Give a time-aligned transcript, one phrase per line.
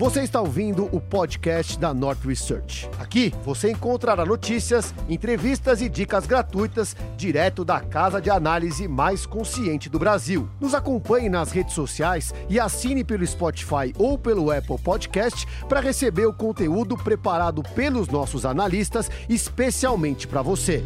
[0.00, 2.88] Você está ouvindo o podcast da North Research.
[2.98, 9.90] Aqui você encontrará notícias, entrevistas e dicas gratuitas direto da casa de análise mais consciente
[9.90, 10.48] do Brasil.
[10.58, 16.24] Nos acompanhe nas redes sociais e assine pelo Spotify ou pelo Apple Podcast para receber
[16.24, 20.82] o conteúdo preparado pelos nossos analistas especialmente para você.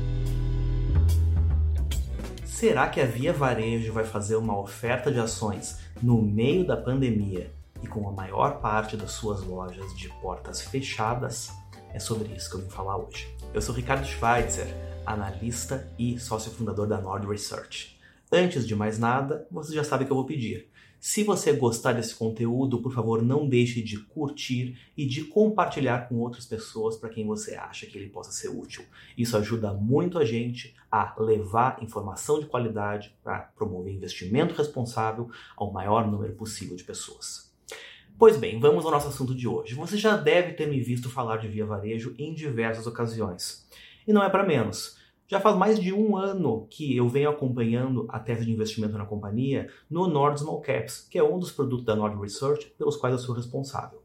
[2.45, 7.53] Será que a Via Varejo vai fazer uma oferta de ações no meio da pandemia
[7.85, 11.53] e com a maior parte das suas lojas de portas fechadas,
[11.93, 13.29] é sobre isso que eu vim falar hoje.
[13.53, 14.67] Eu sou Ricardo Schweitzer,
[15.05, 18.01] analista e sócio fundador da Nord Research.
[18.33, 20.71] Antes de mais nada, você já sabe o que eu vou pedir.
[20.99, 26.15] Se você gostar desse conteúdo, por favor, não deixe de curtir e de compartilhar com
[26.15, 28.83] outras pessoas para quem você acha que ele possa ser útil.
[29.17, 35.71] Isso ajuda muito a gente a levar informação de qualidade para promover investimento responsável ao
[35.71, 37.54] maior número possível de pessoas.
[38.17, 39.75] Pois bem, vamos ao nosso assunto de hoje.
[39.75, 43.69] Você já deve ter me visto falar de Via Varejo em diversas ocasiões.
[44.07, 44.97] E não é para menos.
[45.27, 49.05] Já faz mais de um ano que eu venho acompanhando a tese de investimento na
[49.05, 53.17] companhia no Nord Small Caps, que é um dos produtos da Nord Research pelos quais
[53.17, 54.01] eu sou responsável.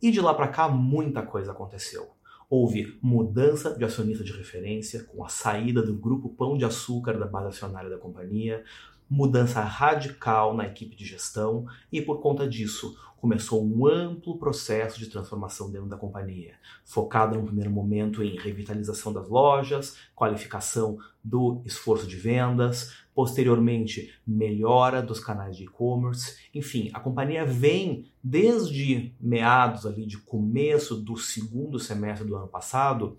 [0.00, 2.06] E de lá para cá muita coisa aconteceu.
[2.50, 7.26] Houve mudança de acionista de referência, com a saída do grupo Pão de Açúcar da
[7.26, 8.62] base acionária da companhia,
[9.08, 15.06] mudança radical na equipe de gestão e, por conta disso, começou um amplo processo de
[15.06, 22.06] transformação dentro da companhia, focado no primeiro momento em revitalização das lojas, qualificação do esforço
[22.06, 26.36] de vendas, posteriormente melhora dos canais de e-commerce.
[26.54, 33.18] Enfim, a companhia vem desde meados ali de começo do segundo semestre do ano passado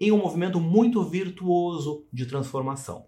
[0.00, 3.06] em um movimento muito virtuoso de transformação.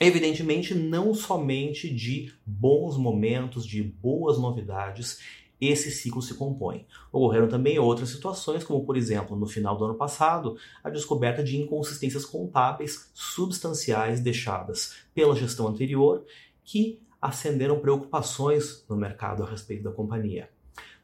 [0.00, 5.18] Evidentemente, não somente de bons momentos, de boas novidades,
[5.60, 6.86] esse ciclo se compõe.
[7.10, 11.56] Ocorreram também outras situações, como por exemplo, no final do ano passado, a descoberta de
[11.56, 16.24] inconsistências contábeis substanciais deixadas pela gestão anterior,
[16.64, 20.48] que acenderam preocupações no mercado a respeito da companhia.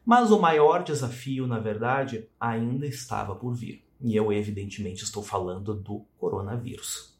[0.05, 3.83] Mas o maior desafio, na verdade, ainda estava por vir.
[3.99, 7.14] E eu, evidentemente, estou falando do coronavírus.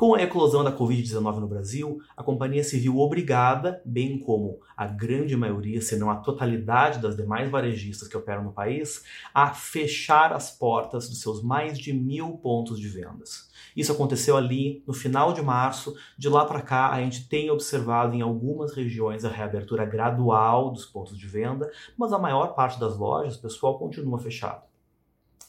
[0.00, 4.86] Com a eclosão da Covid-19 no Brasil, a companhia se viu obrigada, bem como a
[4.86, 10.32] grande maioria, se não a totalidade das demais varejistas que operam no país, a fechar
[10.32, 13.50] as portas dos seus mais de mil pontos de vendas.
[13.76, 15.94] Isso aconteceu ali no final de março.
[16.16, 20.86] De lá para cá, a gente tem observado em algumas regiões a reabertura gradual dos
[20.86, 24.69] pontos de venda, mas a maior parte das lojas, pessoal, continua fechado.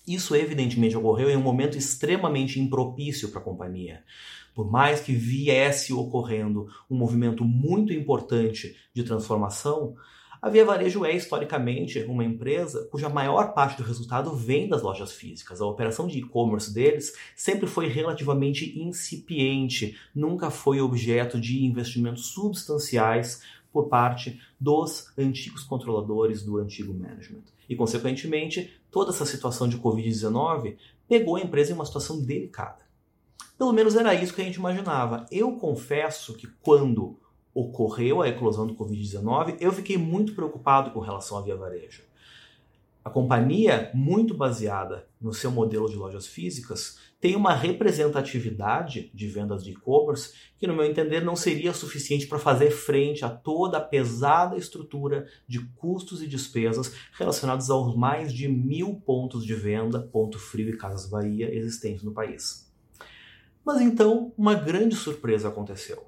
[0.07, 4.03] Isso evidentemente ocorreu em um momento extremamente impropício para a companhia.
[4.53, 9.95] Por mais que viesse ocorrendo um movimento muito importante de transformação,
[10.41, 15.11] a Via Varejo é historicamente uma empresa cuja maior parte do resultado vem das lojas
[15.13, 15.61] físicas.
[15.61, 23.43] A operação de e-commerce deles sempre foi relativamente incipiente, nunca foi objeto de investimentos substanciais
[23.71, 27.43] por parte dos antigos controladores do antigo management.
[27.69, 32.81] E, consequentemente, toda essa situação de Covid-19 pegou a empresa em uma situação delicada.
[33.57, 35.25] Pelo menos era isso que a gente imaginava.
[35.31, 37.17] Eu confesso que quando
[37.53, 42.03] ocorreu a eclosão do Covid-19, eu fiquei muito preocupado com relação à Via Varejo.
[43.03, 49.63] A companhia, muito baseada no seu modelo de lojas físicas, tem uma representatividade de vendas
[49.63, 53.81] de e-commerce que, no meu entender, não seria suficiente para fazer frente a toda a
[53.81, 60.39] pesada estrutura de custos e despesas relacionados aos mais de mil pontos de venda, Ponto
[60.39, 62.73] Frio e Casas Bahia existentes no país.
[63.63, 66.07] Mas então uma grande surpresa aconteceu.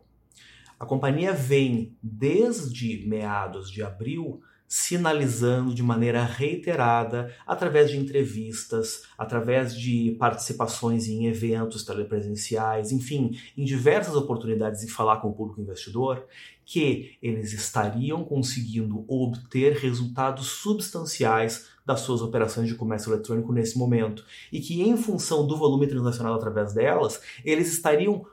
[0.79, 4.41] A companhia vem desde meados de abril
[4.75, 13.65] sinalizando de maneira reiterada, através de entrevistas, através de participações em eventos telepresenciais, enfim, em
[13.65, 16.25] diversas oportunidades de falar com o público investidor,
[16.65, 24.25] que eles estariam conseguindo obter resultados substanciais das suas operações de comércio eletrônico nesse momento.
[24.51, 28.25] E que, em função do volume transacional através delas, eles estariam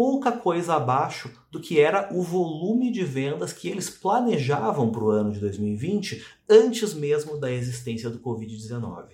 [0.00, 5.10] pouca coisa abaixo do que era o volume de vendas que eles planejavam para o
[5.10, 9.08] ano de 2020 antes mesmo da existência do Covid-19.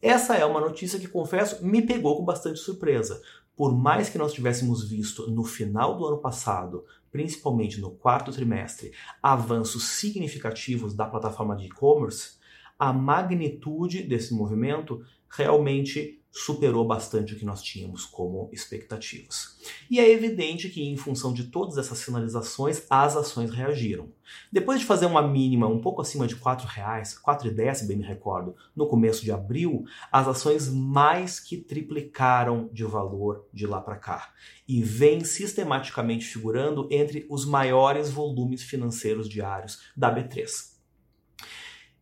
[0.00, 3.20] Essa é uma notícia que, confesso, me pegou com bastante surpresa.
[3.56, 8.92] Por mais que nós tivéssemos visto no final do ano passado, principalmente no quarto trimestre,
[9.20, 12.36] avanços significativos da plataforma de e-commerce,
[12.78, 19.56] a magnitude desse movimento realmente superou bastante o que nós tínhamos como expectativas.
[19.88, 24.08] E é evidente que, em função de todas essas sinalizações, as ações reagiram.
[24.50, 28.04] Depois de fazer uma mínima um pouco acima de R$ 4,00, 4,10 se bem me
[28.04, 33.96] recordo, no começo de abril, as ações mais que triplicaram de valor de lá para
[33.96, 34.32] cá
[34.66, 40.73] e vem sistematicamente figurando entre os maiores volumes financeiros diários da B3.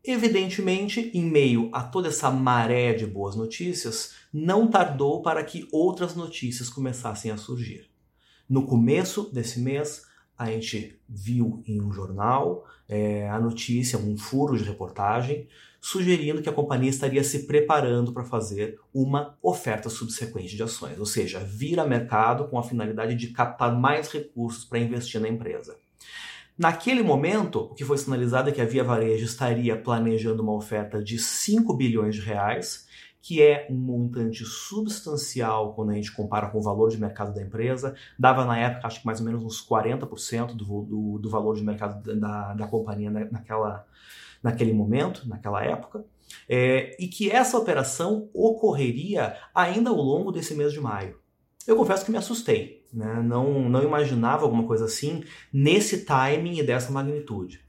[0.04, 6.16] Evidentemente, em meio a toda essa maré de boas notícias, não tardou para que outras
[6.16, 7.88] notícias começassem a surgir.
[8.48, 10.02] No começo desse mês,
[10.36, 15.46] a gente viu em um jornal é, a notícia, um furo de reportagem,
[15.80, 21.06] sugerindo que a companhia estaria se preparando para fazer uma oferta subsequente de ações, ou
[21.06, 25.76] seja, vir a mercado com a finalidade de captar mais recursos para investir na empresa.
[26.62, 31.02] Naquele momento, o que foi sinalizado é que a Via Varejo estaria planejando uma oferta
[31.02, 32.86] de 5 bilhões de reais,
[33.20, 37.42] que é um montante substancial quando a gente compara com o valor de mercado da
[37.42, 37.96] empresa.
[38.16, 41.64] Dava na época, acho que mais ou menos uns 40% do, do, do valor de
[41.64, 43.84] mercado da, da companhia naquela,
[44.40, 46.04] naquele momento, naquela época.
[46.48, 51.18] É, e que essa operação ocorreria ainda ao longo desse mês de maio.
[51.66, 53.22] Eu confesso que me assustei né?
[53.22, 57.60] não, não imaginava alguma coisa assim nesse timing e dessa magnitude.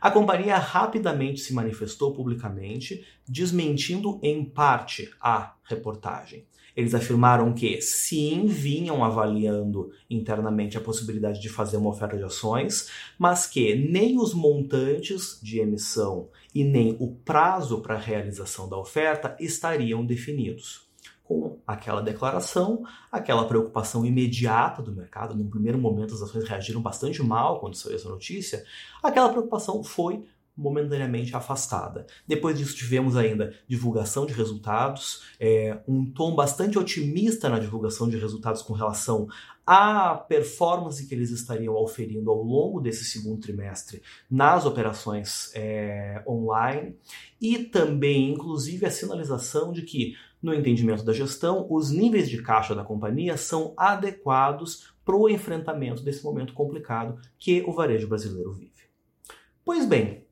[0.00, 6.46] A companhia rapidamente se manifestou publicamente, desmentindo em parte a reportagem.
[6.74, 12.88] Eles afirmaram que sim, vinham avaliando internamente a possibilidade de fazer uma oferta de ações,
[13.18, 18.78] mas que nem os montantes de emissão e nem o prazo para a realização da
[18.78, 20.89] oferta estariam definidos
[21.30, 22.82] com aquela declaração,
[23.12, 25.32] aquela preocupação imediata do mercado.
[25.32, 28.64] No primeiro momento, as ações reagiram bastante mal quando saiu essa notícia.
[29.00, 30.24] Aquela preocupação foi
[30.56, 32.04] momentaneamente afastada.
[32.26, 38.18] Depois disso, tivemos ainda divulgação de resultados, é, um tom bastante otimista na divulgação de
[38.18, 39.28] resultados com relação
[39.64, 46.96] à performance que eles estariam oferindo ao longo desse segundo trimestre nas operações é, online
[47.40, 52.74] e também, inclusive, a sinalização de que no entendimento da gestão, os níveis de caixa
[52.74, 58.70] da companhia são adequados para o enfrentamento desse momento complicado que o varejo brasileiro vive.
[59.64, 60.24] Pois bem,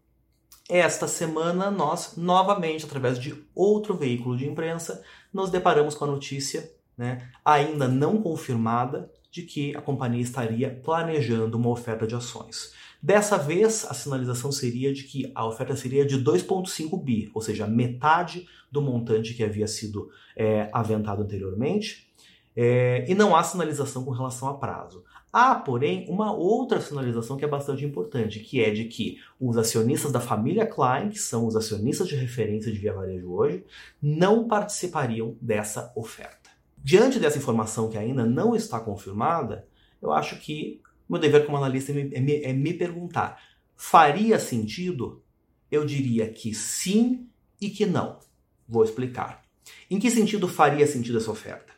[0.68, 5.02] esta semana nós, novamente, através de outro veículo de imprensa,
[5.32, 11.56] nos deparamos com a notícia, né, ainda não confirmada, de que a companhia estaria planejando
[11.56, 12.72] uma oferta de ações.
[13.00, 17.66] Dessa vez, a sinalização seria de que a oferta seria de 2,5 bi, ou seja,
[17.66, 22.08] metade do montante que havia sido é, aventado anteriormente,
[22.56, 25.04] é, e não há sinalização com relação a prazo.
[25.32, 30.10] Há, porém, uma outra sinalização que é bastante importante, que é de que os acionistas
[30.10, 33.64] da família Klein, que são os acionistas de referência de Via Varejo hoje,
[34.02, 36.47] não participariam dessa oferta.
[36.88, 39.68] Diante dessa informação que ainda não está confirmada,
[40.00, 43.42] eu acho que meu dever como analista é me, é me perguntar:
[43.76, 45.22] faria sentido?
[45.70, 47.28] Eu diria que sim
[47.60, 48.18] e que não.
[48.66, 49.44] Vou explicar.
[49.90, 51.74] Em que sentido faria sentido essa oferta?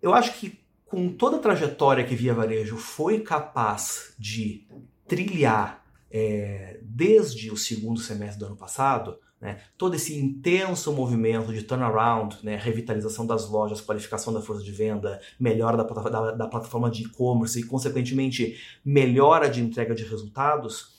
[0.00, 4.66] Eu acho que com toda a trajetória que Via Varejo foi capaz de
[5.06, 11.64] trilhar é, desde o segundo semestre do ano passado, né, todo esse intenso movimento de
[11.64, 16.88] turnaround, né, revitalização das lojas, qualificação da força de venda, melhora da, da, da plataforma
[16.88, 20.92] de e-commerce e, consequentemente, melhora de entrega de resultados,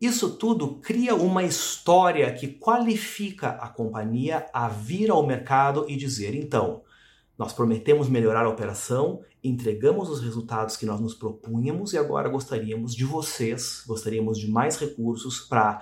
[0.00, 6.34] isso tudo cria uma história que qualifica a companhia a vir ao mercado e dizer:
[6.34, 6.82] então,
[7.36, 12.96] nós prometemos melhorar a operação, entregamos os resultados que nós nos propunhamos e agora gostaríamos
[12.96, 15.80] de vocês, gostaríamos de mais recursos para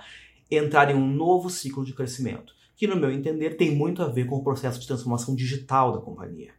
[0.49, 4.25] entrar em um novo ciclo de crescimento, que, no meu entender, tem muito a ver
[4.25, 6.51] com o processo de transformação digital da companhia.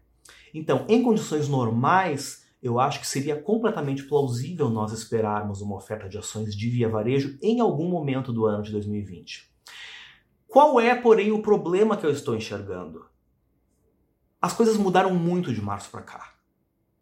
[0.53, 6.19] Então, em condições normais, eu acho que seria completamente plausível nós esperarmos uma oferta de
[6.19, 9.49] ações de via varejo em algum momento do ano de 2020.
[10.47, 13.05] Qual é, porém, o problema que eu estou enxergando?
[14.41, 16.35] As coisas mudaram muito de março para cá.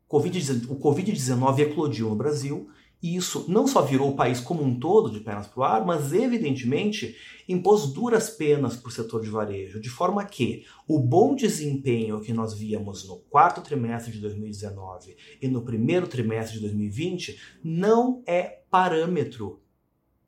[0.09, 2.69] o Covid-19 eclodiu no Brasil
[3.03, 5.85] e isso não só virou o país como um todo de pernas para o ar,
[5.85, 7.17] mas evidentemente
[7.49, 12.33] impôs duras penas para o setor de varejo, de forma que o bom desempenho que
[12.33, 18.63] nós víamos no quarto trimestre de 2019 e no primeiro trimestre de 2020 não é
[18.71, 19.61] parâmetro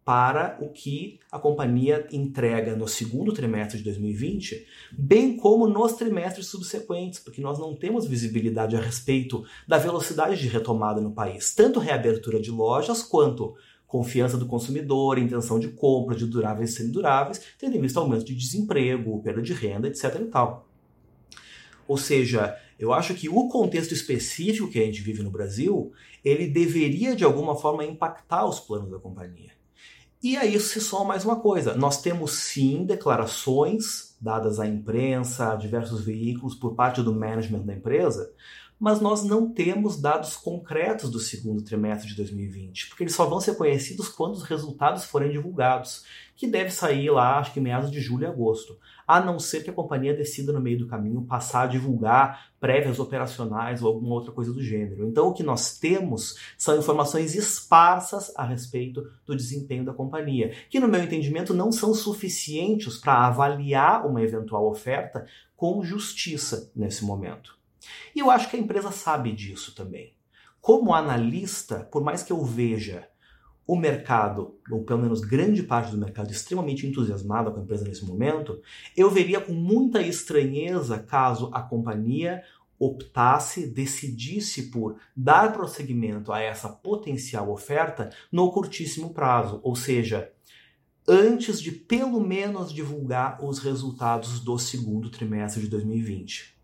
[0.09, 6.47] para o que a companhia entrega no segundo trimestre de 2020, bem como nos trimestres
[6.47, 11.79] subsequentes, porque nós não temos visibilidade a respeito da velocidade de retomada no país, tanto
[11.79, 13.55] reabertura de lojas quanto
[13.87, 18.35] confiança do consumidor, intenção de compra de duráveis e semiduráveis, tendo em vista aumento de
[18.35, 20.23] desemprego, perda de renda, etc.
[20.23, 20.67] E tal.
[21.87, 25.93] Ou seja, eu acho que o contexto específico que a gente vive no Brasil,
[26.25, 29.58] ele deveria de alguma forma impactar os planos da companhia.
[30.23, 31.75] E a isso se soma mais uma coisa.
[31.75, 37.75] Nós temos sim declarações dadas à imprensa, a diversos veículos por parte do management da
[37.75, 38.33] empresa,
[38.79, 43.41] mas nós não temos dados concretos do segundo trimestre de 2020, porque eles só vão
[43.41, 46.05] ser conhecidos quando os resultados forem divulgados,
[46.37, 49.71] que deve sair lá, acho que meados de julho e agosto, a não ser que
[49.71, 54.31] a companhia decida no meio do caminho passar a divulgar prévias operacionais ou alguma outra
[54.31, 55.09] coisa do gênero.
[55.09, 60.79] Então o que nós temos são informações esparsas a respeito do desempenho da companhia, que
[60.79, 67.58] no meu entendimento não são suficientes para avaliar uma eventual oferta com justiça nesse momento.
[68.15, 70.15] E eu acho que a empresa sabe disso também.
[70.61, 73.09] Como analista, por mais que eu veja
[73.67, 78.05] o mercado, ou pelo menos grande parte do mercado, extremamente entusiasmada com a empresa nesse
[78.05, 78.61] momento,
[78.97, 82.43] eu veria com muita estranheza caso a companhia
[82.79, 90.33] optasse, decidisse por dar prosseguimento a essa potencial oferta no curtíssimo prazo, ou seja,
[91.07, 96.58] antes de pelo menos divulgar os resultados do segundo trimestre de 2020.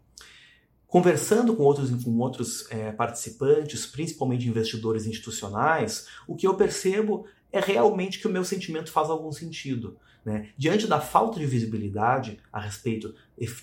[0.94, 7.58] Conversando com outros, com outros é, participantes, principalmente investidores institucionais, o que eu percebo é
[7.58, 9.96] realmente que o meu sentimento faz algum sentido.
[10.24, 10.50] Né?
[10.56, 13.12] Diante da falta de visibilidade a respeito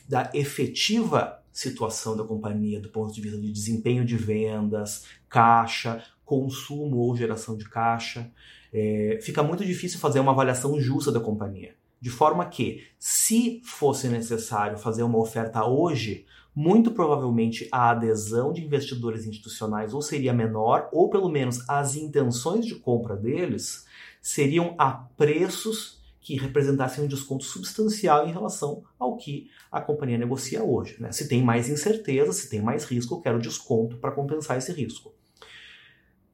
[0.09, 6.97] da efetiva situação da companhia do ponto de vista de desempenho de vendas, caixa, consumo
[6.97, 8.29] ou geração de caixa,
[8.73, 11.75] é, fica muito difícil fazer uma avaliação justa da companhia.
[12.01, 18.63] De forma que, se fosse necessário fazer uma oferta hoje, muito provavelmente a adesão de
[18.63, 23.85] investidores institucionais ou seria menor, ou pelo menos as intenções de compra deles
[24.21, 30.63] seriam a preços que representassem um desconto substancial em relação ao que a companhia negocia
[30.63, 30.97] hoje.
[30.99, 31.11] Né?
[31.11, 35.13] Se tem mais incerteza, se tem mais risco, eu quero desconto para compensar esse risco.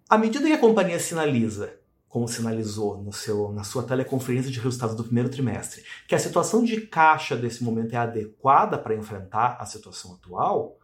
[0.10, 1.74] À medida que a companhia sinaliza
[2.10, 6.64] como sinalizou no seu, na sua teleconferência de resultados do primeiro trimestre, que a situação
[6.64, 10.78] de caixa desse momento é adequada para enfrentar a situação atual,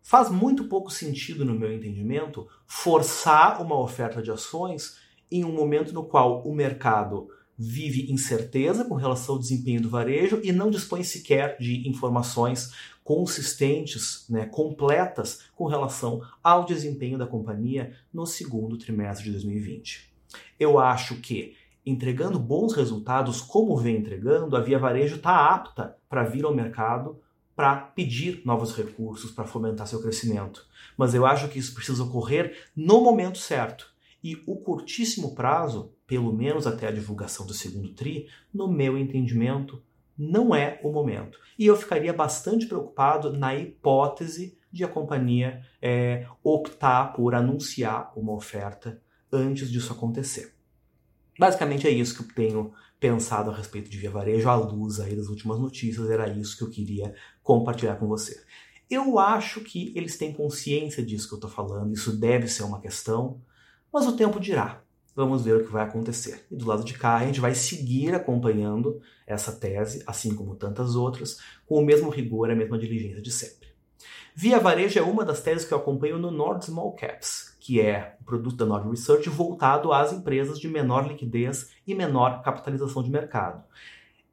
[0.00, 4.96] faz muito pouco sentido, no meu entendimento, forçar uma oferta de ações
[5.30, 7.28] em um momento no qual o mercado
[7.62, 12.72] vive incerteza com relação ao desempenho do varejo e não dispõe sequer de informações
[13.04, 20.09] consistentes, né, completas com relação ao desempenho da companhia no segundo trimestre de 2020.
[20.60, 26.22] Eu acho que entregando bons resultados, como vem entregando, a Via Varejo está apta para
[26.22, 27.18] vir ao mercado
[27.56, 30.66] para pedir novos recursos para fomentar seu crescimento.
[30.98, 33.90] Mas eu acho que isso precisa ocorrer no momento certo.
[34.22, 39.82] E o curtíssimo prazo, pelo menos até a divulgação do segundo TRI, no meu entendimento,
[40.16, 41.38] não é o momento.
[41.58, 48.34] E eu ficaria bastante preocupado na hipótese de a companhia é, optar por anunciar uma
[48.34, 49.00] oferta
[49.32, 50.54] antes disso acontecer.
[51.38, 55.16] Basicamente é isso que eu tenho pensado a respeito de Via Varejo à luz aí
[55.16, 58.42] das últimas notícias, era isso que eu queria compartilhar com você.
[58.90, 62.80] Eu acho que eles têm consciência disso que eu estou falando, isso deve ser uma
[62.80, 63.40] questão,
[63.92, 64.82] mas o tempo dirá.
[65.14, 66.46] Vamos ver o que vai acontecer.
[66.50, 70.94] E do lado de cá, a gente vai seguir acompanhando essa tese, assim como tantas
[70.94, 73.68] outras, com o mesmo rigor e a mesma diligência de sempre.
[74.34, 78.16] Via Varejo é uma das teses que eu acompanho no Nord Small Caps, que é
[78.20, 83.10] o produto da Nord Research voltado às empresas de menor liquidez e menor capitalização de
[83.10, 83.62] mercado.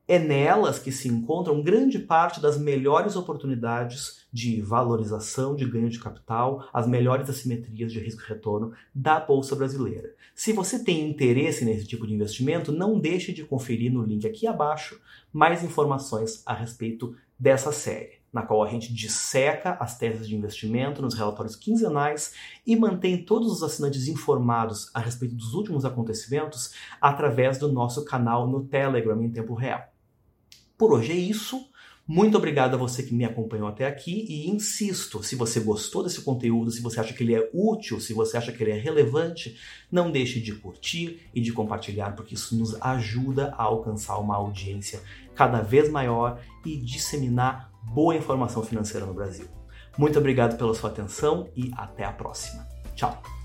[0.08, 6.00] É nelas que se encontram grande parte das melhores oportunidades de valorização, de ganho de
[6.00, 10.16] capital, as melhores assimetrias de risco-retorno da Bolsa Brasileira.
[10.34, 14.48] Se você tem interesse nesse tipo de investimento, não deixe de conferir no link aqui
[14.48, 14.98] abaixo
[15.34, 21.02] mais informações a respeito dessa série na qual a gente disseca as teses de investimento
[21.02, 22.34] nos relatórios quinzenais
[22.66, 28.48] e mantém todos os assinantes informados a respeito dos últimos acontecimentos através do nosso canal
[28.48, 29.84] no Telegram em tempo real.
[30.78, 31.66] Por hoje é isso.
[32.10, 36.22] Muito obrigado a você que me acompanhou até aqui e insisto, se você gostou desse
[36.22, 39.58] conteúdo, se você acha que ele é útil, se você acha que ele é relevante,
[39.92, 45.02] não deixe de curtir e de compartilhar, porque isso nos ajuda a alcançar uma audiência
[45.36, 49.48] cada vez maior e disseminar boa informação financeira no Brasil.
[49.98, 52.68] Muito obrigado pela sua atenção e até a próxima.
[52.96, 53.37] Tchau!